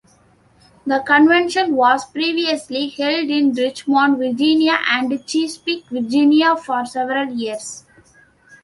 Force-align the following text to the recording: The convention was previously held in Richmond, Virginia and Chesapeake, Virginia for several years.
The 0.83 1.01
convention 1.05 1.75
was 1.75 2.09
previously 2.09 2.89
held 2.89 3.29
in 3.29 3.53
Richmond, 3.53 4.17
Virginia 4.17 4.79
and 4.89 5.11
Chesapeake, 5.27 5.85
Virginia 5.91 6.55
for 6.57 6.83
several 6.87 7.27
years. 7.27 7.85